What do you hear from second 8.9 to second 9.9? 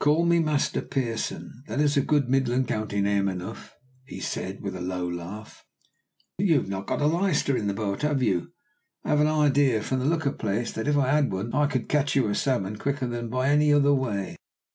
I have an idea,